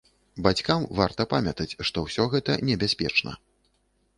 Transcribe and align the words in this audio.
Бацькам 0.45 0.87
варта 0.99 1.25
памятаць, 1.33 1.69
што 1.91 1.97
ўсё 2.07 2.25
гэта 2.33 2.57
небяспечна. 2.71 3.37